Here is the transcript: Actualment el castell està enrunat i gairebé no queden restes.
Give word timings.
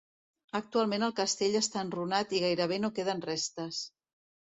Actualment 0.59 1.03
el 1.07 1.11
castell 1.19 1.57
està 1.59 1.83
enrunat 1.87 2.33
i 2.37 2.41
gairebé 2.45 2.79
no 2.87 2.91
queden 2.97 3.21
restes. 3.27 3.83